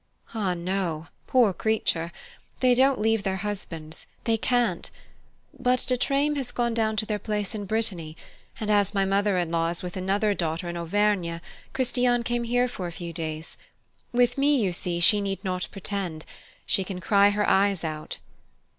"Ah, 0.33 0.55
no, 0.55 1.05
poor 1.27 1.53
creature: 1.53 2.11
they 2.59 2.73
don't 2.73 2.99
leave 2.99 3.21
their 3.21 3.35
husbands 3.35 4.07
they 4.23 4.35
can't. 4.35 4.89
But 5.53 5.81
de 5.87 5.95
Treymes 5.95 6.37
has 6.37 6.51
gone 6.51 6.73
down 6.73 6.95
to 6.95 7.05
their 7.05 7.19
place 7.19 7.53
in 7.53 7.65
Brittany, 7.65 8.17
and 8.59 8.71
as 8.71 8.95
my 8.95 9.05
mother 9.05 9.37
in 9.37 9.51
law 9.51 9.67
is 9.69 9.83
with 9.83 9.95
another 9.95 10.33
daughter 10.33 10.67
in 10.67 10.75
Auvergne, 10.75 11.37
Christiane 11.73 12.23
came 12.23 12.45
here 12.45 12.67
for 12.67 12.87
a 12.87 12.91
few 12.91 13.13
days. 13.13 13.59
With 14.11 14.39
me, 14.39 14.59
you 14.59 14.73
see, 14.73 14.99
she 14.99 15.21
need 15.21 15.43
not 15.43 15.67
pretend 15.71 16.25
she 16.65 16.83
can 16.83 16.99
cry 16.99 17.29
her 17.29 17.47
eyes 17.47 17.83
out." 17.83 18.17